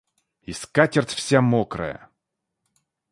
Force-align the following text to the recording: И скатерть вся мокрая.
И 0.41 0.51
скатерть 0.51 1.13
вся 1.13 1.41
мокрая. 1.41 2.09